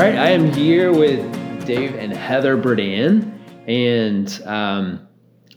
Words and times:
All 0.00 0.06
right, 0.06 0.16
I 0.16 0.30
am 0.30 0.50
here 0.50 0.94
with 0.94 1.20
Dave 1.66 1.94
and 1.94 2.10
Heather 2.10 2.56
Burdan, 2.56 3.38
and 3.66 4.42
um, 4.46 5.06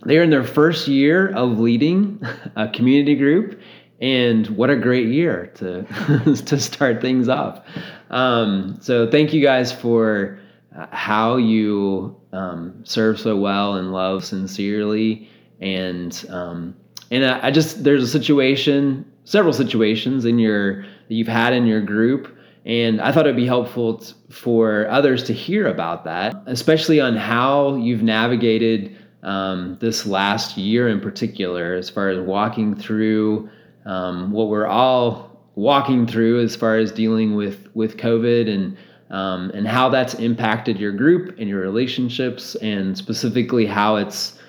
they're 0.01 0.21
in 0.21 0.31
their 0.31 0.43
first 0.43 0.85
year 0.89 1.29
of 1.29 1.59
leading 1.59 2.21
a 2.57 2.67
community 2.67 3.15
group. 3.15 3.61
And 4.01 4.45
what 4.47 4.69
a 4.69 4.75
great 4.75 5.07
year 5.07 5.49
to 5.55 5.83
to 6.45 6.59
start 6.59 6.99
things 6.99 7.29
off. 7.29 7.65
Um, 8.09 8.79
so 8.81 9.09
thank 9.09 9.31
you 9.31 9.41
guys 9.41 9.71
for 9.71 10.37
uh, 10.77 10.87
how 10.91 11.37
you 11.37 12.13
um, 12.33 12.83
serve 12.83 13.21
so 13.21 13.37
well 13.37 13.75
and 13.75 13.93
love 13.93 14.25
sincerely, 14.25 15.29
and 15.61 16.25
um, 16.27 16.75
and 17.11 17.23
I, 17.23 17.47
I 17.47 17.51
just 17.51 17.85
there's 17.85 18.03
a 18.03 18.09
situation, 18.09 19.09
several 19.23 19.53
situations 19.53 20.25
in 20.25 20.37
your 20.37 20.81
that 20.81 21.13
you've 21.13 21.29
had 21.29 21.53
in 21.53 21.65
your 21.65 21.79
group 21.79 22.37
and 22.65 23.01
I 23.01 23.11
thought 23.11 23.25
it'd 23.25 23.35
be 23.35 23.45
helpful 23.45 23.97
t- 23.97 24.13
for 24.29 24.87
others 24.89 25.23
to 25.25 25.33
hear 25.33 25.67
about 25.67 26.05
that, 26.05 26.35
especially 26.45 26.99
on 26.99 27.15
how 27.15 27.75
you've 27.75 28.03
navigated 28.03 28.95
um, 29.21 29.77
this 29.79 30.05
last 30.05 30.57
year 30.57 30.87
in 30.87 30.99
particular, 30.99 31.73
as 31.73 31.89
far 31.89 32.09
as 32.09 32.19
walking 32.19 32.75
through 32.75 33.49
um, 33.85 34.31
what 34.31 34.47
we're 34.47 34.67
all 34.67 35.33
walking 35.55 36.07
through 36.07 36.41
as 36.41 36.55
far 36.55 36.77
as 36.77 36.91
dealing 36.91 37.35
with 37.35 37.67
with 37.73 37.97
COVID 37.97 38.49
and 38.49 38.77
um, 39.09 39.51
and 39.51 39.67
how 39.67 39.89
that's 39.89 40.15
impacted 40.15 40.79
your 40.79 40.91
group 40.91 41.37
and 41.37 41.47
your 41.47 41.59
relationships, 41.59 42.55
and 42.55 42.97
specifically 42.97 43.65
how 43.65 43.97
it's 43.97 44.39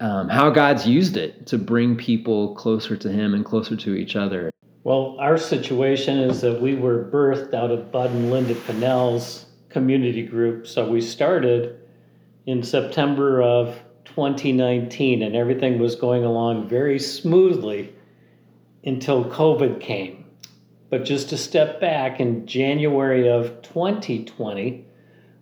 um, 0.00 0.28
how 0.28 0.50
God's 0.50 0.86
used 0.86 1.16
it 1.16 1.46
to 1.46 1.58
bring 1.58 1.96
people 1.96 2.54
closer 2.54 2.96
to 2.96 3.10
Him 3.10 3.34
and 3.34 3.44
closer 3.44 3.76
to 3.76 3.94
each 3.94 4.14
other. 4.14 4.50
Well, 4.86 5.16
our 5.18 5.36
situation 5.36 6.20
is 6.20 6.42
that 6.42 6.62
we 6.62 6.76
were 6.76 7.10
birthed 7.10 7.54
out 7.54 7.72
of 7.72 7.90
Bud 7.90 8.12
and 8.12 8.30
Linda 8.30 8.54
Pinnell's 8.54 9.46
community 9.68 10.22
group. 10.24 10.68
So 10.68 10.88
we 10.88 11.00
started 11.00 11.80
in 12.46 12.62
September 12.62 13.42
of 13.42 13.80
2019, 14.04 15.24
and 15.24 15.34
everything 15.34 15.80
was 15.80 15.96
going 15.96 16.24
along 16.24 16.68
very 16.68 17.00
smoothly 17.00 17.92
until 18.84 19.24
COVID 19.24 19.80
came. 19.80 20.24
But 20.88 21.04
just 21.04 21.30
to 21.30 21.36
step 21.36 21.80
back, 21.80 22.20
in 22.20 22.46
January 22.46 23.28
of 23.28 23.62
2020, 23.62 24.84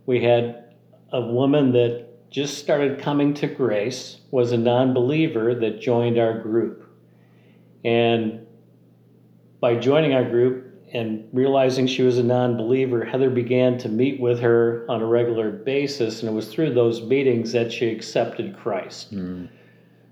we 0.06 0.24
had 0.24 0.72
a 1.12 1.20
woman 1.20 1.72
that 1.72 2.30
just 2.30 2.56
started 2.56 2.98
coming 2.98 3.34
to 3.34 3.46
grace, 3.46 4.20
was 4.30 4.52
a 4.52 4.56
non 4.56 4.94
believer 4.94 5.54
that 5.54 5.82
joined 5.82 6.18
our 6.18 6.38
group. 6.38 6.90
And 7.84 8.40
by 9.64 9.74
joining 9.74 10.12
our 10.12 10.28
group 10.28 10.74
and 10.92 11.26
realizing 11.32 11.86
she 11.86 12.02
was 12.02 12.18
a 12.18 12.22
non 12.22 12.54
believer, 12.58 13.02
Heather 13.02 13.30
began 13.30 13.78
to 13.78 13.88
meet 13.88 14.20
with 14.20 14.38
her 14.40 14.84
on 14.90 15.00
a 15.00 15.06
regular 15.06 15.50
basis, 15.50 16.20
and 16.20 16.28
it 16.28 16.34
was 16.34 16.52
through 16.52 16.74
those 16.74 17.00
meetings 17.00 17.50
that 17.52 17.72
she 17.72 17.88
accepted 17.88 18.54
Christ. 18.58 19.14
Mm. 19.14 19.48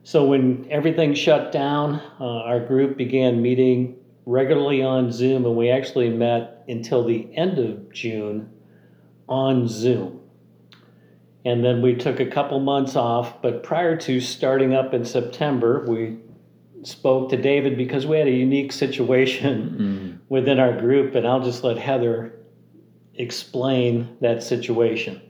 So 0.04 0.24
when 0.24 0.66
everything 0.70 1.12
shut 1.12 1.52
down, 1.52 2.00
uh, 2.18 2.24
our 2.24 2.60
group 2.60 2.96
began 2.96 3.42
meeting 3.42 3.98
regularly 4.24 4.82
on 4.82 5.12
Zoom, 5.12 5.44
and 5.44 5.54
we 5.54 5.68
actually 5.68 6.08
met 6.08 6.64
until 6.68 7.04
the 7.04 7.28
end 7.36 7.58
of 7.58 7.92
June 7.92 8.48
on 9.28 9.68
Zoom. 9.68 10.18
And 11.44 11.62
then 11.62 11.82
we 11.82 11.94
took 11.94 12.20
a 12.20 12.26
couple 12.26 12.58
months 12.58 12.96
off, 12.96 13.42
but 13.42 13.62
prior 13.62 13.98
to 13.98 14.18
starting 14.18 14.72
up 14.72 14.94
in 14.94 15.04
September, 15.04 15.84
we 15.86 16.16
spoke 16.82 17.30
to 17.30 17.36
David 17.36 17.76
because 17.76 18.06
we 18.06 18.18
had 18.18 18.26
a 18.26 18.32
unique 18.32 18.72
situation 18.72 20.18
mm. 20.20 20.30
within 20.30 20.58
our 20.58 20.78
group, 20.78 21.14
and 21.14 21.26
I'll 21.26 21.42
just 21.42 21.64
let 21.64 21.78
Heather 21.78 22.38
explain 23.14 24.16
that 24.20 24.42
situation. 24.42 25.20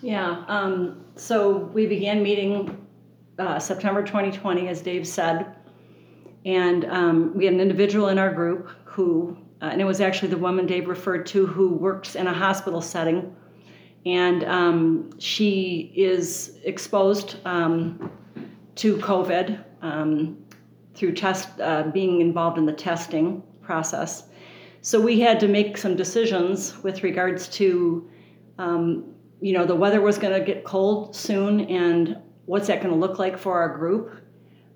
Yeah, 0.00 0.44
um, 0.46 1.04
so 1.16 1.56
we 1.56 1.86
began 1.86 2.22
meeting 2.22 2.86
uh, 3.38 3.58
September 3.58 4.02
2020, 4.02 4.68
as 4.68 4.80
Dave 4.80 5.06
said, 5.06 5.56
and 6.44 6.84
um, 6.84 7.36
we 7.36 7.44
had 7.44 7.54
an 7.54 7.60
individual 7.60 8.08
in 8.08 8.18
our 8.18 8.32
group 8.32 8.70
who, 8.84 9.36
uh, 9.60 9.66
and 9.66 9.80
it 9.80 9.84
was 9.84 10.00
actually 10.00 10.28
the 10.28 10.38
woman 10.38 10.66
Dave 10.66 10.88
referred 10.88 11.26
to, 11.26 11.46
who 11.46 11.70
works 11.70 12.14
in 12.14 12.28
a 12.28 12.32
hospital 12.32 12.80
setting, 12.80 13.34
and 14.06 14.44
um, 14.44 15.10
she 15.18 15.92
is 15.96 16.58
exposed 16.64 17.36
um, 17.44 18.12
to 18.76 18.96
COVID 18.98 19.64
um, 19.82 20.36
through 20.94 21.12
test 21.12 21.60
uh, 21.60 21.84
being 21.84 22.20
involved 22.20 22.58
in 22.58 22.66
the 22.66 22.72
testing 22.72 23.42
process. 23.62 24.24
So 24.80 25.00
we 25.00 25.20
had 25.20 25.40
to 25.40 25.48
make 25.48 25.76
some 25.76 25.96
decisions 25.96 26.82
with 26.82 27.02
regards 27.02 27.48
to, 27.48 28.08
um, 28.58 29.14
you 29.40 29.52
know, 29.52 29.66
the 29.66 29.74
weather 29.74 30.00
was 30.00 30.18
going 30.18 30.34
to 30.38 30.44
get 30.44 30.64
cold 30.64 31.14
soon, 31.14 31.60
and 31.66 32.16
what's 32.46 32.68
that 32.68 32.80
going 32.82 32.94
to 32.94 32.98
look 32.98 33.18
like 33.18 33.38
for 33.38 33.58
our 33.60 33.76
group? 33.76 34.22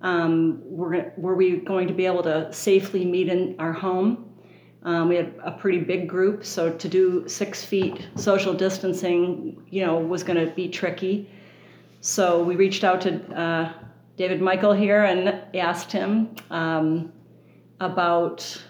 Um, 0.02 0.60
were, 0.64 1.12
were 1.16 1.36
we 1.36 1.58
going 1.58 1.86
to 1.86 1.94
be 1.94 2.06
able 2.06 2.24
to 2.24 2.52
safely 2.52 3.04
meet 3.04 3.28
in 3.28 3.54
our 3.58 3.72
home? 3.72 4.28
Um, 4.84 5.08
we 5.08 5.14
had 5.14 5.34
a 5.44 5.52
pretty 5.52 5.78
big 5.78 6.08
group, 6.08 6.44
so 6.44 6.72
to 6.72 6.88
do 6.88 7.28
six 7.28 7.64
feet 7.64 8.08
social 8.16 8.52
distancing, 8.52 9.64
you 9.70 9.86
know, 9.86 9.98
was 9.98 10.24
going 10.24 10.44
to 10.44 10.52
be 10.54 10.68
tricky. 10.68 11.30
So 12.00 12.42
we 12.42 12.56
reached 12.56 12.82
out 12.82 13.00
to 13.02 13.22
uh, 13.40 13.72
David 14.16 14.42
Michael 14.42 14.72
here 14.72 15.04
and 15.04 15.42
asked 15.54 15.90
him 15.90 16.34
um, 16.50 17.12
about 17.80 18.62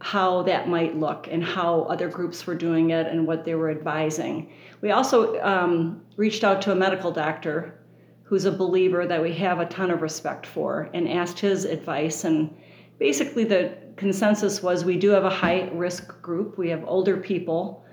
how 0.00 0.42
that 0.42 0.68
might 0.68 0.96
look 0.96 1.28
and 1.30 1.42
how 1.42 1.82
other 1.82 2.08
groups 2.08 2.46
were 2.46 2.54
doing 2.54 2.90
it 2.90 3.06
and 3.06 3.26
what 3.26 3.44
they 3.44 3.54
were 3.54 3.70
advising. 3.70 4.52
We 4.80 4.90
also 4.90 5.40
um, 5.42 6.02
reached 6.16 6.44
out 6.44 6.60
to 6.62 6.72
a 6.72 6.74
medical 6.74 7.10
doctor 7.10 7.78
who's 8.24 8.44
a 8.44 8.52
believer 8.52 9.06
that 9.06 9.22
we 9.22 9.32
have 9.34 9.60
a 9.60 9.66
ton 9.66 9.90
of 9.90 10.02
respect 10.02 10.46
for 10.46 10.90
and 10.92 11.08
asked 11.08 11.38
his 11.38 11.64
advice. 11.64 12.24
And 12.24 12.54
basically, 12.98 13.44
the 13.44 13.76
consensus 13.96 14.62
was 14.62 14.84
we 14.84 14.96
do 14.96 15.10
have 15.10 15.24
a 15.24 15.30
high 15.30 15.70
risk 15.72 16.20
group. 16.22 16.58
We 16.58 16.68
have 16.70 16.84
older 16.86 17.16
people. 17.16 17.84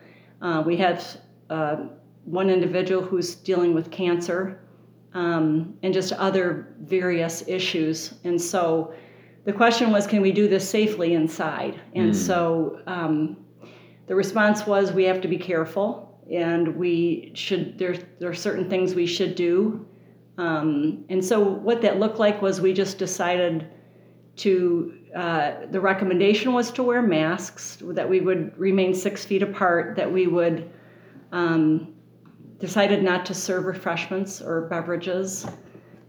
Uh, 0.41 0.63
we 0.65 0.75
have 0.77 1.17
uh, 1.51 1.85
one 2.25 2.49
individual 2.49 3.03
who's 3.03 3.35
dealing 3.35 3.73
with 3.73 3.91
cancer 3.91 4.62
um, 5.13 5.75
and 5.83 5.93
just 5.93 6.13
other 6.13 6.75
various 6.81 7.43
issues. 7.47 8.15
And 8.23 8.41
so 8.41 8.93
the 9.45 9.53
question 9.53 9.91
was, 9.91 10.07
can 10.07 10.21
we 10.21 10.31
do 10.31 10.47
this 10.47 10.67
safely 10.67 11.13
inside? 11.13 11.79
And 11.95 12.11
mm. 12.11 12.15
so 12.15 12.79
um, 12.87 13.37
the 14.07 14.15
response 14.15 14.65
was, 14.65 14.91
we 14.91 15.03
have 15.03 15.21
to 15.21 15.27
be 15.27 15.37
careful, 15.37 16.19
and 16.31 16.75
we 16.75 17.31
should. 17.35 17.77
There, 17.77 17.95
there 18.19 18.29
are 18.29 18.33
certain 18.33 18.69
things 18.69 18.95
we 18.95 19.05
should 19.05 19.35
do. 19.35 19.85
Um, 20.37 21.05
and 21.09 21.23
so 21.23 21.39
what 21.39 21.81
that 21.81 21.99
looked 21.99 22.17
like 22.17 22.41
was 22.41 22.61
we 22.61 22.73
just 22.73 22.97
decided 22.97 23.69
to. 24.37 24.97
Uh, 25.15 25.67
the 25.69 25.79
recommendation 25.79 26.53
was 26.53 26.71
to 26.71 26.81
wear 26.81 27.01
masks, 27.03 27.77
that 27.81 28.09
we 28.09 28.19
would 28.19 28.57
remain 28.57 28.95
six 28.95 29.23
feet 29.23 29.43
apart, 29.43 29.95
that 29.95 30.11
we 30.11 30.25
would 30.25 30.71
um, 31.31 31.92
decided 32.59 33.03
not 33.03 33.25
to 33.25 33.33
serve 33.33 33.65
refreshments 33.65 34.41
or 34.41 34.67
beverages, 34.67 35.45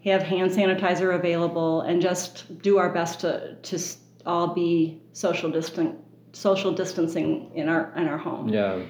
have 0.05 0.23
hand 0.23 0.51
sanitizer 0.51 1.15
available, 1.15 1.83
and 1.83 2.01
just 2.01 2.61
do 2.63 2.79
our 2.79 2.93
best 2.93 3.21
to, 3.21 3.57
to 3.63 3.79
all 4.27 4.55
be 4.55 5.01
social 5.13 5.51
distant, 5.51 5.99
social 6.33 6.73
distancing 6.73 7.51
in 7.55 7.69
our 7.69 7.93
in 7.97 8.07
our 8.07 8.19
home. 8.19 8.49
Yeah. 8.49 8.83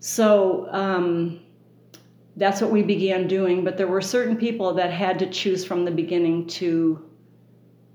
So 0.00 0.66
um, 0.70 1.40
that's 2.36 2.60
what 2.60 2.70
we 2.70 2.82
began 2.82 3.28
doing. 3.28 3.62
But 3.64 3.76
there 3.76 3.86
were 3.86 4.00
certain 4.00 4.36
people 4.36 4.74
that 4.74 4.90
had 4.90 5.18
to 5.20 5.30
choose 5.30 5.64
from 5.64 5.84
the 5.84 5.90
beginning 5.90 6.46
to 6.48 7.08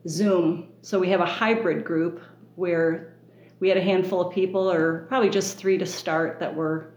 Zoom. 0.07 0.69
So 0.81 0.99
we 0.99 1.09
have 1.09 1.21
a 1.21 1.25
hybrid 1.25 1.83
group 1.83 2.21
where 2.55 3.17
we 3.59 3.67
had 3.67 3.77
a 3.77 3.81
handful 3.81 4.21
of 4.21 4.33
people, 4.33 4.69
or 4.69 5.05
probably 5.09 5.29
just 5.29 5.57
three 5.57 5.77
to 5.79 5.85
start, 5.85 6.39
that 6.39 6.55
were 6.55 6.93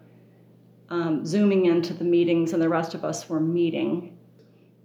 um, 0.90 1.24
zooming 1.24 1.66
into 1.66 1.94
the 1.94 2.04
meetings, 2.04 2.52
and 2.52 2.62
the 2.62 2.68
rest 2.68 2.94
of 2.94 3.04
us 3.04 3.28
were 3.28 3.40
meeting. 3.40 4.16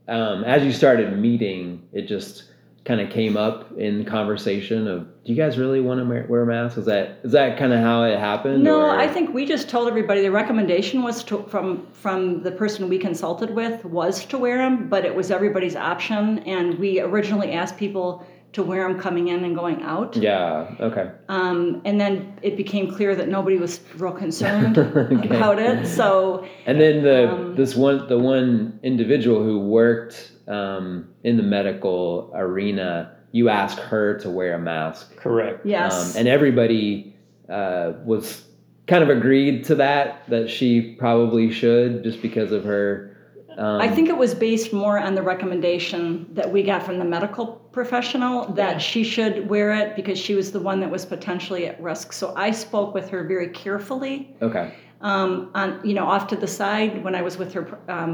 Um, 0.07 0.43
as 0.43 0.63
you 0.63 0.71
started 0.71 1.17
meeting, 1.17 1.87
it 1.91 2.03
just 2.07 2.45
kind 2.85 3.01
of 3.01 3.09
came 3.09 3.35
up 3.35 3.75
in 3.79 4.05
conversation 4.05 4.87
of 4.87 5.07
do 5.23 5.33
you 5.33 5.35
guys 5.35 5.57
really 5.57 5.81
want 5.81 5.99
to 5.99 6.25
wear 6.29 6.45
masks 6.45 6.77
is 6.77 6.85
that 6.85 7.19
is 7.23 7.31
that 7.31 7.57
kind 7.57 7.73
of 7.73 7.79
how 7.79 8.03
it 8.03 8.17
happened 8.19 8.63
no 8.63 8.79
or? 8.79 8.89
i 8.91 9.07
think 9.07 9.33
we 9.33 9.43
just 9.43 9.67
told 9.67 9.87
everybody 9.87 10.21
the 10.21 10.29
recommendation 10.29 11.01
was 11.01 11.23
to, 11.23 11.41
from 11.47 11.87
from 11.93 12.43
the 12.43 12.51
person 12.51 12.87
we 12.87 12.99
consulted 12.99 13.49
with 13.49 13.83
was 13.85 14.23
to 14.23 14.37
wear 14.37 14.59
them 14.59 14.87
but 14.87 15.03
it 15.03 15.15
was 15.15 15.31
everybody's 15.31 15.75
option 15.75 16.37
and 16.39 16.77
we 16.77 16.99
originally 16.99 17.53
asked 17.53 17.75
people 17.75 18.23
to 18.55 18.63
where 18.63 18.87
I'm 18.87 18.97
coming 18.97 19.27
in 19.27 19.43
and 19.43 19.53
going 19.53 19.83
out. 19.83 20.15
Yeah. 20.15 20.73
Okay. 20.79 21.11
Um, 21.27 21.81
and 21.83 21.99
then 21.99 22.39
it 22.41 22.55
became 22.55 22.89
clear 22.89 23.13
that 23.13 23.27
nobody 23.27 23.57
was 23.57 23.81
real 23.97 24.13
concerned 24.13 24.77
okay. 24.77 25.35
about 25.35 25.59
it. 25.59 25.85
So. 25.85 26.47
And 26.65 26.79
then 26.79 27.03
the 27.03 27.31
um, 27.31 27.55
this 27.55 27.75
one 27.75 28.07
the 28.07 28.17
one 28.17 28.79
individual 28.81 29.43
who 29.43 29.59
worked 29.59 30.31
um, 30.47 31.09
in 31.23 31.35
the 31.35 31.43
medical 31.43 32.31
arena, 32.33 33.17
you 33.33 33.49
asked 33.49 33.79
her 33.79 34.17
to 34.19 34.29
wear 34.29 34.55
a 34.55 34.59
mask. 34.59 35.17
Correct. 35.17 35.65
Yes. 35.65 36.15
Um, 36.15 36.19
and 36.19 36.27
everybody 36.29 37.13
uh, 37.49 37.91
was 38.05 38.45
kind 38.87 39.03
of 39.03 39.09
agreed 39.09 39.65
to 39.65 39.75
that 39.75 40.29
that 40.29 40.49
she 40.49 40.93
probably 40.93 41.51
should 41.51 42.05
just 42.05 42.21
because 42.21 42.53
of 42.53 42.63
her. 42.63 43.14
Um, 43.57 43.79
I 43.81 43.87
think 43.87 44.09
it 44.09 44.17
was 44.17 44.33
based 44.33 44.73
more 44.73 44.97
on 44.99 45.15
the 45.15 45.21
recommendation 45.21 46.27
that 46.33 46.51
we 46.51 46.63
got 46.63 46.83
from 46.83 46.99
the 46.99 47.05
medical 47.05 47.47
professional 47.71 48.45
that 48.53 48.73
Yeah. 48.73 48.77
she 48.77 49.03
should 49.03 49.49
wear 49.49 49.73
it 49.73 49.95
because 49.95 50.17
she 50.19 50.35
was 50.35 50.51
the 50.51 50.59
one 50.59 50.79
that 50.81 50.89
was 50.91 51.05
potentially 51.05 51.67
at 51.67 51.81
risk. 51.81 52.13
So 52.13 52.33
I 52.35 52.51
spoke 52.51 52.93
with 52.93 53.09
her 53.09 53.23
very 53.23 53.47
carefully, 53.49 54.35
Okay. 54.41 54.71
um, 55.01 55.49
on 55.55 55.79
you 55.83 55.93
know 55.93 56.05
off 56.05 56.27
to 56.27 56.35
the 56.35 56.47
side 56.47 57.03
when 57.03 57.15
I 57.15 57.21
was 57.21 57.37
with 57.37 57.53
her 57.53 57.63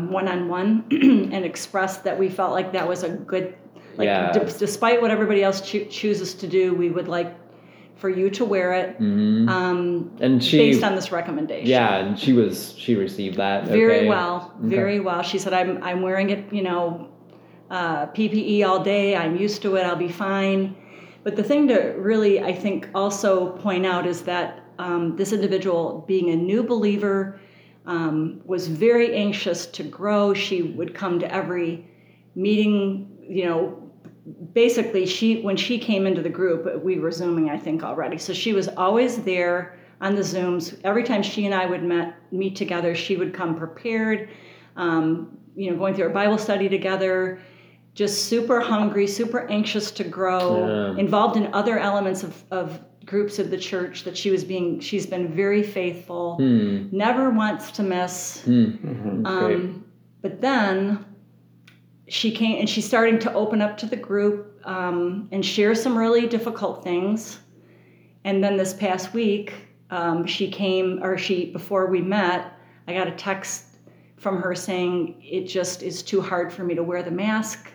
one 0.09 0.27
on 0.27 0.47
one, 0.49 0.83
and 0.91 1.45
expressed 1.45 2.03
that 2.03 2.17
we 2.17 2.29
felt 2.29 2.51
like 2.51 2.71
that 2.73 2.87
was 2.87 3.03
a 3.03 3.09
good, 3.09 3.53
like 3.97 4.05
Yeah. 4.07 4.31
d- 4.31 4.39
despite 4.57 5.01
what 5.01 5.11
everybody 5.11 5.43
else 5.43 5.61
choo- 5.61 5.85
chooses 5.85 6.33
to 6.35 6.47
do, 6.47 6.73
we 6.73 6.89
would 6.89 7.07
like 7.07 7.33
for 8.01 8.09
you 8.09 8.29
to 8.31 8.43
wear 8.43 8.73
it 8.73 8.97
hmm 8.97 9.47
um, 9.47 10.11
and 10.19 10.43
she, 10.43 10.57
based 10.57 10.83
on 10.83 10.95
this 10.95 11.11
recommendation. 11.11 11.67
yeah, 11.67 11.97
and 11.97 12.19
she 12.19 12.33
was 12.33 12.73
she 12.77 12.95
received 12.95 13.37
that 13.37 13.65
Very 13.67 13.99
okay. 13.99 14.07
well, 14.07 14.53
very 14.59 14.99
well. 14.99 15.21
She 15.21 15.37
said, 15.37 15.53
"I'm 15.53 15.81
I'm 15.83 16.01
wearing 16.01 16.29
it, 16.31 16.51
you 16.51 16.63
know, 16.63 17.09
uh, 17.69 18.07
PPE 18.07 18.65
all 18.67 18.83
day. 18.83 19.15
I'm 19.15 19.35
used 19.35 19.61
to 19.63 19.75
it. 19.77 19.83
I'll 19.85 20.03
be 20.09 20.13
fine." 20.29 20.75
But 21.23 21.35
the 21.35 21.43
thing 21.43 21.67
to 21.67 21.77
really, 22.09 22.41
I 22.41 22.53
think, 22.53 22.89
also 22.95 23.51
point 23.65 23.85
out 23.85 24.07
is 24.07 24.23
that 24.23 24.47
um, 24.79 25.15
this 25.15 25.31
individual, 25.33 26.03
being 26.07 26.29
a 26.31 26.35
new 26.35 26.63
believer, 26.63 27.39
um, 27.85 28.41
was 28.45 28.67
very 28.67 29.15
anxious 29.15 29.67
to 29.77 29.83
grow. 29.83 30.33
She 30.33 30.63
would 30.63 30.95
come 30.95 31.19
to 31.19 31.31
every 31.31 31.85
meeting, 32.35 33.07
you 33.21 33.45
know. 33.45 33.80
Basically, 34.53 35.05
she 35.05 35.41
when 35.41 35.57
she 35.57 35.79
came 35.79 36.05
into 36.05 36.21
the 36.21 36.29
group, 36.29 36.83
we 36.83 36.99
were 36.99 37.11
zooming, 37.11 37.49
I 37.49 37.57
think, 37.57 37.83
already. 37.83 38.17
So 38.17 38.33
she 38.33 38.53
was 38.53 38.67
always 38.67 39.23
there 39.23 39.79
on 39.99 40.15
the 40.15 40.21
Zooms. 40.21 40.79
Every 40.83 41.03
time 41.03 41.23
she 41.23 41.45
and 41.45 41.55
I 41.55 41.65
would 41.65 41.83
met, 41.83 42.15
meet 42.31 42.55
together, 42.55 42.93
she 42.95 43.15
would 43.17 43.33
come 43.33 43.55
prepared, 43.55 44.29
um, 44.75 45.37
you 45.55 45.71
know, 45.71 45.77
going 45.77 45.95
through 45.95 46.07
a 46.07 46.13
Bible 46.13 46.37
study 46.37 46.69
together, 46.69 47.39
just 47.93 48.25
super 48.25 48.59
hungry, 48.59 49.07
super 49.07 49.47
anxious 49.49 49.91
to 49.91 50.03
grow, 50.03 50.67
Yeah. 50.93 50.99
involved 50.99 51.35
in 51.35 51.53
other 51.53 51.77
elements 51.79 52.23
of, 52.23 52.43
of 52.51 52.79
groups 53.05 53.39
of 53.39 53.49
the 53.49 53.57
church 53.57 54.03
that 54.03 54.15
she 54.15 54.29
was 54.29 54.43
being, 54.43 54.79
she's 54.79 55.05
been 55.05 55.27
very 55.33 55.63
faithful, 55.63 56.35
Hmm. 56.37 56.87
never 56.91 57.29
wants 57.31 57.71
to 57.71 57.83
miss. 57.83 58.41
Hmm. 58.43 59.25
Um, 59.25 59.85
but 60.21 60.41
then 60.41 61.03
she 62.11 62.29
came 62.29 62.59
and 62.59 62.69
she's 62.69 62.85
starting 62.85 63.17
to 63.19 63.33
open 63.33 63.61
up 63.61 63.77
to 63.77 63.85
the 63.85 63.95
group 63.95 64.59
um, 64.65 65.29
and 65.31 65.45
share 65.45 65.73
some 65.73 65.97
really 65.97 66.27
difficult 66.27 66.83
things. 66.83 67.39
And 68.25 68.43
then 68.43 68.57
this 68.57 68.73
past 68.73 69.13
week, 69.13 69.53
um, 69.91 70.25
she 70.25 70.51
came, 70.51 71.01
or 71.01 71.17
she, 71.17 71.45
before 71.51 71.87
we 71.87 72.01
met, 72.01 72.51
I 72.87 72.93
got 72.93 73.07
a 73.07 73.11
text 73.11 73.63
from 74.17 74.41
her 74.41 74.53
saying, 74.53 75.21
It 75.23 75.45
just 75.47 75.83
is 75.83 76.03
too 76.03 76.19
hard 76.21 76.51
for 76.51 76.65
me 76.65 76.75
to 76.75 76.83
wear 76.83 77.01
the 77.01 77.11
mask. 77.11 77.71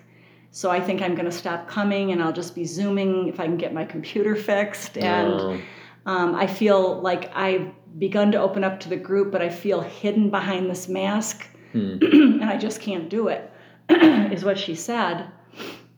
So 0.50 0.70
I 0.70 0.80
think 0.80 1.00
I'm 1.00 1.14
going 1.14 1.24
to 1.30 1.36
stop 1.36 1.66
coming 1.66 2.12
and 2.12 2.22
I'll 2.22 2.32
just 2.32 2.54
be 2.54 2.64
Zooming 2.66 3.28
if 3.28 3.40
I 3.40 3.44
can 3.46 3.56
get 3.56 3.72
my 3.72 3.86
computer 3.86 4.36
fixed. 4.50 4.98
And 4.98 5.32
Oh. 5.32 5.60
um, 6.04 6.34
I 6.34 6.46
feel 6.46 7.00
like 7.00 7.34
I've 7.34 7.70
begun 7.98 8.32
to 8.32 8.38
open 8.38 8.64
up 8.64 8.80
to 8.80 8.90
the 8.90 8.96
group, 8.96 9.32
but 9.32 9.40
I 9.40 9.48
feel 9.48 9.80
hidden 9.80 10.28
behind 10.28 10.70
this 10.70 10.88
mask 10.88 11.46
Hmm. 11.72 11.98
and 12.00 12.44
I 12.44 12.56
just 12.56 12.80
can't 12.80 13.08
do 13.08 13.28
it, 13.28 13.50
is 14.32 14.44
what 14.44 14.58
she 14.58 14.74
said, 14.74 15.30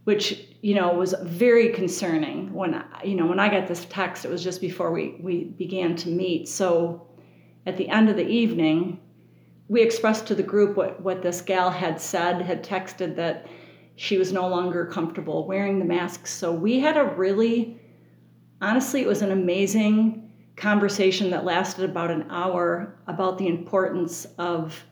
which 0.04 0.46
you 0.60 0.74
know 0.74 0.94
was 0.94 1.14
very 1.22 1.72
concerning. 1.72 2.52
When 2.52 2.82
you 3.04 3.14
know 3.14 3.26
when 3.26 3.40
I 3.40 3.48
got 3.48 3.66
this 3.66 3.86
text, 3.88 4.24
it 4.24 4.30
was 4.30 4.42
just 4.42 4.60
before 4.60 4.92
we 4.92 5.16
we 5.20 5.44
began 5.44 5.96
to 5.96 6.08
meet. 6.08 6.48
So 6.48 7.06
at 7.66 7.76
the 7.76 7.88
end 7.88 8.08
of 8.08 8.16
the 8.16 8.26
evening, 8.26 9.00
we 9.68 9.82
expressed 9.82 10.26
to 10.28 10.34
the 10.34 10.42
group 10.42 10.76
what 10.76 11.00
what 11.02 11.22
this 11.22 11.40
gal 11.40 11.70
had 11.70 12.00
said, 12.00 12.42
had 12.42 12.64
texted 12.64 13.16
that 13.16 13.46
she 13.96 14.16
was 14.16 14.32
no 14.32 14.46
longer 14.48 14.86
comfortable 14.86 15.46
wearing 15.46 15.80
the 15.80 15.84
mask. 15.84 16.28
So 16.28 16.52
we 16.52 16.78
had 16.78 16.96
a 16.96 17.04
really, 17.04 17.80
honestly, 18.62 19.00
it 19.00 19.08
was 19.08 19.22
an 19.22 19.32
amazing 19.32 20.30
conversation 20.54 21.30
that 21.30 21.44
lasted 21.44 21.88
about 21.88 22.10
an 22.10 22.26
hour 22.30 22.96
about 23.08 23.38
the 23.38 23.48
importance 23.48 24.24
of 24.38 24.84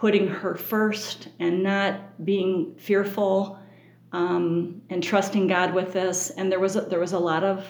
putting 0.00 0.26
her 0.26 0.54
first 0.54 1.28
and 1.40 1.62
not 1.62 2.24
being 2.24 2.74
fearful 2.78 3.58
um, 4.12 4.80
and 4.88 5.02
trusting 5.02 5.46
God 5.46 5.74
with 5.74 5.92
this. 5.92 6.30
And 6.30 6.50
there 6.50 6.58
was 6.58 6.74
a, 6.74 6.80
there 6.80 6.98
was 6.98 7.12
a 7.12 7.18
lot 7.18 7.44
of 7.44 7.66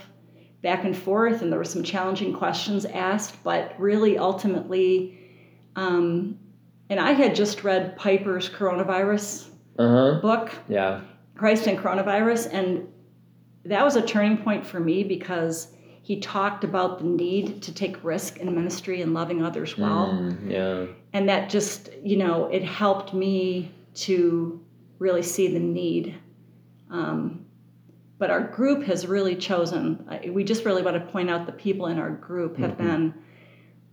back 0.62 0.84
and 0.84 0.96
forth, 0.96 1.42
and 1.42 1.50
there 1.50 1.58
were 1.58 1.64
some 1.64 1.82
challenging 1.82 2.32
questions 2.32 2.84
asked, 2.84 3.42
but 3.42 3.74
really 3.80 4.16
ultimately, 4.16 5.18
um, 5.74 6.38
and 6.88 7.00
I 7.00 7.12
had 7.12 7.34
just 7.34 7.64
read 7.64 7.96
Piper's 7.96 8.48
coronavirus 8.48 9.48
Uh-huh. 9.78 10.20
book, 10.20 10.52
Yeah. 10.68 11.00
Christ 11.34 11.66
and 11.66 11.78
coronavirus, 11.78 12.52
and 12.52 12.86
that 13.64 13.84
was 13.84 13.96
a 13.96 14.02
turning 14.02 14.36
point 14.36 14.64
for 14.64 14.78
me 14.78 15.02
because 15.02 15.74
he 16.10 16.18
talked 16.18 16.64
about 16.64 16.98
the 16.98 17.04
need 17.04 17.62
to 17.62 17.72
take 17.72 18.02
risk 18.02 18.38
in 18.38 18.52
ministry 18.52 19.00
and 19.00 19.14
loving 19.14 19.44
others 19.44 19.78
well. 19.78 20.08
Mm, 20.08 20.50
yeah. 20.50 20.86
and 21.12 21.28
that 21.28 21.48
just 21.48 21.88
you 22.02 22.16
know 22.16 22.46
it 22.46 22.64
helped 22.64 23.14
me 23.14 23.70
to 23.94 24.60
really 24.98 25.22
see 25.22 25.46
the 25.46 25.60
need. 25.60 26.16
Um, 26.90 27.46
but 28.18 28.28
our 28.28 28.40
group 28.40 28.82
has 28.82 29.06
really 29.06 29.36
chosen 29.36 30.04
we 30.30 30.42
just 30.42 30.64
really 30.64 30.82
want 30.82 30.96
to 30.96 31.12
point 31.12 31.30
out 31.30 31.46
the 31.46 31.52
people 31.52 31.86
in 31.86 31.96
our 31.96 32.10
group 32.10 32.56
have 32.56 32.76
been 32.76 33.14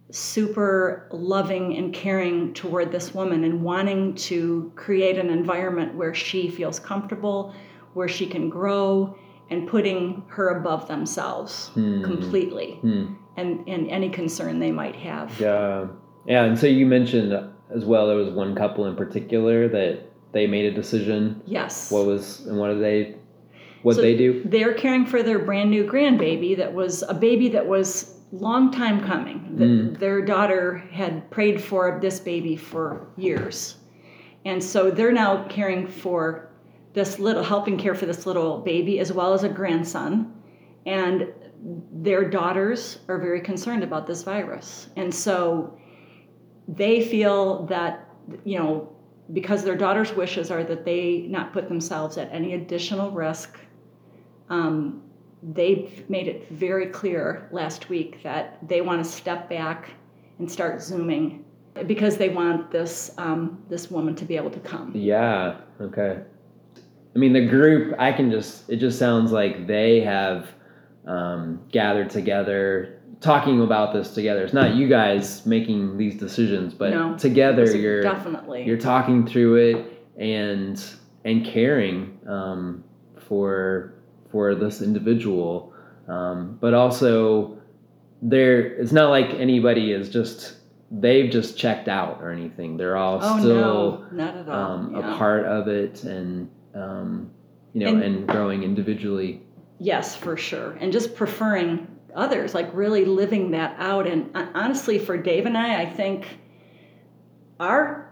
super 0.10 1.08
loving 1.12 1.78
and 1.78 1.94
caring 1.94 2.52
toward 2.56 2.92
this 2.92 3.14
woman 3.14 3.44
and 3.44 3.62
wanting 3.62 4.16
to 4.16 4.72
create 4.76 5.20
an 5.20 5.30
environment 5.30 5.94
where 5.94 6.16
she 6.16 6.50
feels 6.50 6.80
comfortable 6.80 7.54
where 7.94 8.08
she 8.08 8.26
can 8.26 8.50
grow 8.50 9.16
and 9.50 9.68
putting 9.68 10.24
her 10.28 10.50
above 10.50 10.88
themselves 10.88 11.70
Hmm. 11.74 12.04
completely 12.04 12.74
Hmm. 12.82 13.06
and, 13.38 13.64
and 13.68 13.90
any 13.90 14.10
concern 14.10 14.60
they 14.60 14.72
might 14.72 14.96
have 14.96 15.40
Yeah. 15.40 15.88
Yeah. 16.26 16.44
And 16.44 16.58
so 16.60 16.68
you 16.68 16.86
mentioned 16.86 17.32
as 17.74 17.86
well, 17.86 18.08
there 18.08 18.16
was 18.18 18.30
one 18.30 18.56
couple 18.56 18.86
in 18.86 18.96
particular 18.96 19.68
that 19.70 20.00
they 20.34 20.48
made 20.48 20.66
a 20.66 20.72
decision. 20.72 21.42
yes 21.46 21.92
What 21.92 22.06
was, 22.06 22.46
and 22.48 22.58
what 22.60 22.68
did 22.70 22.82
they, 22.82 23.16
what 23.84 23.96
So 23.96 24.02
they 24.02 24.16
do? 24.18 24.42
They're 24.46 24.74
caring 24.74 25.06
for 25.06 25.24
their 25.24 25.40
brand 25.40 25.70
new 25.72 25.86
grandbaby 25.86 26.56
that 26.58 26.74
was 26.74 27.04
a 27.08 27.14
baby 27.14 27.48
that 27.50 27.66
was 27.66 28.20
long 28.34 28.72
time 28.72 29.00
coming. 29.02 29.40
Mm. 29.56 30.00
Their 30.00 30.22
daughter 30.22 30.84
had 30.92 31.30
prayed 31.32 31.62
for 31.62 31.98
this 32.02 32.20
baby 32.20 32.58
for 32.58 33.08
years. 33.16 33.76
And 34.44 34.62
so 34.64 34.92
they're 34.92 35.14
now 35.14 35.46
caring 35.48 35.88
for 35.88 36.47
this 36.98 37.20
little, 37.20 37.44
helping 37.44 37.78
care 37.78 37.94
for 37.94 38.08
this 38.08 38.26
little 38.26 38.58
baby 38.58 39.00
as 39.00 39.14
well 39.14 39.32
as 39.32 39.44
a 39.44 39.50
grandson. 39.50 40.34
And 40.88 41.32
their 41.92 42.28
daughters 42.28 43.00
are 43.08 43.20
very 43.20 43.40
concerned 43.40 43.84
about 43.84 44.08
this 44.08 44.24
virus. 44.24 44.90
And 44.96 45.14
so 45.14 45.78
they 46.68 47.06
feel 47.06 47.68
that, 47.68 48.10
you 48.44 48.58
know, 48.58 48.92
because 49.32 49.64
their 49.64 49.76
daughter's 49.76 50.12
wishes 50.16 50.50
are 50.50 50.64
that 50.64 50.86
they 50.86 51.28
not 51.30 51.54
put 51.54 51.70
themselves 51.70 52.18
at 52.18 52.34
any 52.34 52.56
additional 52.56 53.12
risk, 53.12 53.60
um, 54.50 55.04
they've 55.54 56.10
made 56.10 56.28
it 56.28 56.50
very 56.50 56.88
clear 56.88 57.48
last 57.52 57.90
week 57.90 58.24
that 58.24 58.58
they 58.68 58.82
want 58.82 59.04
to 59.04 59.08
step 59.10 59.48
back 59.48 59.92
and 60.40 60.52
start 60.52 60.82
zooming 60.82 61.46
because 61.86 62.18
they 62.18 62.30
want 62.30 62.72
this 62.72 63.12
um, 63.20 63.62
this 63.70 63.92
woman 63.92 64.16
to 64.16 64.26
be 64.26 64.36
able 64.36 64.50
to 64.50 64.60
come. 64.62 64.92
Yeah. 64.96 65.58
Okay. 65.80 66.24
I 67.18 67.20
mean, 67.20 67.34
the 67.34 67.48
group, 67.48 67.96
I 67.98 68.12
can 68.12 68.30
just, 68.30 68.70
it 68.70 68.76
just 68.76 69.00
sounds 69.00 69.32
like 69.32 69.66
they 69.66 70.02
have 70.02 70.50
um, 71.08 71.60
gathered 71.72 72.12
together, 72.12 73.02
talking 73.22 73.62
about 73.62 73.92
this 73.92 74.14
together. 74.14 74.44
It's 74.44 74.54
not 74.54 74.76
you 74.76 74.88
guys 74.88 75.44
making 75.44 75.98
these 75.98 76.16
decisions, 76.16 76.76
but 76.76 76.92
No, 76.92 77.18
together 77.18 77.76
you're, 77.76 78.04
definitely 78.04 78.66
you're 78.66 78.78
talking 78.78 79.26
through 79.26 79.56
it 79.56 80.06
and, 80.20 80.80
and 81.26 81.44
caring 81.44 82.20
um, 82.28 82.84
for, 83.16 83.96
for 84.32 84.54
this 84.54 84.84
individual. 84.84 85.74
Um, 86.08 86.60
but 86.62 86.76
also 86.76 87.58
there, 88.22 88.60
it's 88.60 88.92
not 88.92 89.10
like 89.10 89.32
anybody 89.40 89.92
is 89.92 90.08
just, 90.08 90.58
they've 90.92 91.32
just 91.32 91.58
checked 91.58 91.88
out 91.88 92.20
or 92.22 92.30
anything. 92.30 92.78
They're 92.78 92.96
all 92.96 93.18
oh 93.24 93.40
still, 93.40 93.56
no, 93.56 94.06
not 94.12 94.38
at 94.38 94.48
all. 94.48 94.72
um, 94.72 94.96
yeah. 94.96 95.16
a 95.16 95.18
part 95.18 95.46
of 95.46 95.68
it 95.68 96.04
and 96.04 96.52
um, 96.78 97.32
you 97.74 97.82
know 97.82 97.92
And- 97.94 98.04
and, 98.04 98.28
growing 98.28 98.64
individually 98.64 99.42
Yes, 99.80 100.16
for 100.16 100.36
sure. 100.36 100.72
And 100.82 100.92
just 100.92 101.16
preferring 101.16 101.86
others, 102.16 102.56
like 102.56 102.68
really 102.74 103.06
living 103.06 103.52
that 103.52 103.76
out. 103.78 104.08
And 104.08 104.32
honestly, 104.56 104.98
for 104.98 105.18
Dave 105.18 105.46
and 105.46 105.56
I, 105.56 105.82
I 105.82 105.86
think 105.86 106.26
our 107.60 108.12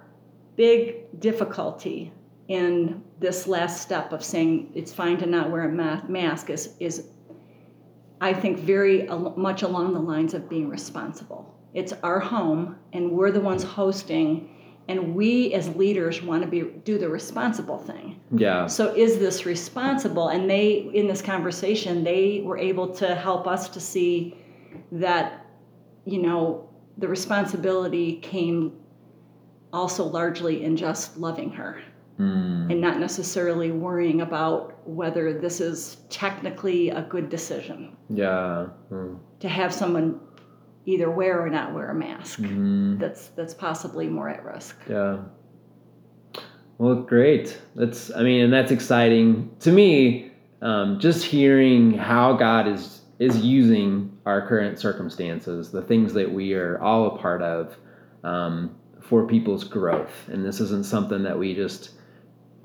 big 0.55 1.19
difficulty 1.19 2.13
in 2.48 3.03
this 3.19 3.48
last 3.48 3.81
step 3.81 4.13
of 4.13 4.24
saying 4.24 4.72
it's 4.75 4.93
fine 4.93 5.17
to 5.17 5.25
not 5.25 5.50
wear 5.50 5.63
a 5.67 5.72
ma- 5.72 6.01
mask 6.07 6.51
is, 6.51 6.75
is 6.79 7.07
I 8.22 8.31
think, 8.34 8.60
very 8.60 9.07
al- 9.10 9.34
much 9.36 9.63
along 9.63 9.93
the 9.93 10.00
lines 10.00 10.34
of 10.36 10.48
being 10.48 10.69
responsible. 10.69 11.51
It's 11.74 11.93
our 12.03 12.19
home, 12.19 12.75
and 12.93 13.12
we're 13.12 13.31
the 13.31 13.41
ones 13.41 13.63
hosting, 13.63 14.54
and 14.88 15.15
we 15.15 15.54
as 15.54 15.74
leaders 15.75 16.22
want 16.22 16.44
to 16.44 16.48
be 16.48 16.62
do 16.84 16.98
the 16.98 17.10
responsible 17.10 17.77
thing. 17.80 18.20
Yeah. 18.32 18.68
So 18.68 18.94
is 18.96 19.18
this 19.18 19.46
responsible? 19.46 20.27
And 20.30 20.50
they, 20.50 20.89
in 20.94 21.08
this 21.08 21.22
conversation, 21.22 22.04
they 22.04 22.42
were 22.44 22.58
able 22.58 22.89
to 22.96 23.15
help 23.15 23.48
us 23.48 23.68
to 23.70 23.80
see 23.80 24.36
that, 24.92 25.46
you 26.06 26.22
know, 26.22 26.70
the 26.98 27.08
responsibility 27.08 28.18
came 28.18 28.74
also 29.74 30.06
largely 30.06 30.63
in 30.63 30.77
just 30.77 31.18
loving 31.18 31.50
her 31.51 31.82
Mm. 32.18 32.72
and 32.72 32.80
not 32.80 32.98
necessarily 32.98 33.72
worrying 33.72 34.22
about 34.22 34.88
whether 34.88 35.34
this 35.38 35.60
is 35.60 35.98
technically 36.10 36.89
a 36.89 37.01
good 37.01 37.27
decision 37.27 37.98
Yeah. 38.10 38.68
Mm. 38.89 39.18
to 39.42 39.50
have 39.50 39.74
someone 39.74 40.22
either 40.86 41.10
wear 41.10 41.42
or 41.42 41.50
not 41.50 41.74
wear 41.74 41.89
a 41.89 41.96
mask. 41.96 42.39
Mhm. 42.39 43.00
That's 43.00 43.27
that's 43.30 43.54
possibly 43.54 44.08
more 44.08 44.30
at 44.30 44.44
risk. 44.46 44.77
Yeah. 44.89 45.18
Well, 46.77 46.96
great. 46.96 47.58
That's, 47.75 48.12
I 48.13 48.22
mean, 48.22 48.42
and 48.42 48.54
that's 48.54 48.72
exciting 48.72 49.50
to 49.62 49.72
me. 49.72 50.32
Um, 50.62 51.00
just 51.00 51.24
hearing 51.24 51.94
how 51.94 52.34
God 52.34 52.68
is 52.68 53.01
is 53.18 53.38
using 53.38 54.12
our 54.25 54.46
current 54.46 54.77
circumstances, 54.77 55.72
the 55.72 55.82
things 55.82 56.13
that 56.13 56.30
we 56.30 56.54
are 56.54 56.82
all 56.82 57.15
a 57.15 57.18
part 57.18 57.42
of, 57.42 57.77
um, 58.25 58.75
for 59.00 59.25
people's 59.25 59.63
growth. 59.63 60.27
And 60.27 60.44
this 60.44 60.60
isn't 60.60 60.86
something 60.86 61.24
that 61.24 61.38
we 61.39 61.54
just 61.56 61.92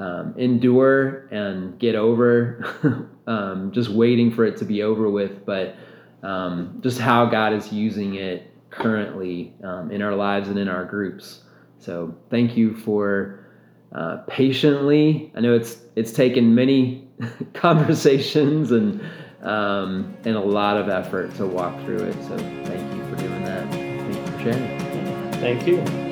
um, 0.01 0.35
endure 0.37 1.29
and 1.31 1.79
get 1.79 1.95
over, 1.95 3.09
um, 3.29 3.71
just 3.71 3.91
waiting 3.91 4.33
for 4.33 4.45
it 4.45 4.57
to 4.57 4.65
be 4.65 4.83
over 4.83 5.09
with, 5.09 5.45
but 5.47 5.77
um, 6.23 6.79
just 6.83 6.99
how 6.99 7.27
God 7.27 7.53
is 7.53 7.73
using 7.73 8.17
it 8.17 8.53
currently 8.71 9.55
um, 9.65 9.91
in 9.91 10.03
our 10.03 10.15
lives 10.15 10.49
and 10.49 10.59
in 10.59 10.69
our 10.69 10.85
groups. 10.85 11.43
So 11.79 12.15
thank 12.31 12.57
you 12.57 12.77
for 12.77 13.47
uh, 13.93 14.19
patiently. 14.29 15.33
I 15.35 15.41
know 15.41 15.55
it's 15.55 15.79
it's 15.97 16.13
taken 16.13 16.55
many 16.55 17.09
conversations 17.55 18.71
and 18.71 19.01
um, 19.43 20.15
and 20.25 20.37
a 20.37 20.41
lot 20.41 20.77
of 20.77 20.89
effort 20.89 21.35
to 21.37 21.47
walk 21.47 21.79
through 21.85 22.05
it. 22.05 22.15
So 22.25 22.37
thank 22.37 22.95
you 22.95 23.05
for 23.09 23.17
doing 23.17 23.45
that. 23.45 23.71
Thank 23.71 24.15
you 24.15 24.33
for 24.33 24.43
sharing. 24.43 25.33
Thank 25.41 25.67
you. 25.67 26.10